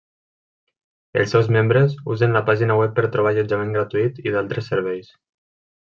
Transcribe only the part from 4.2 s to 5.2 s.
i d'altres serveis.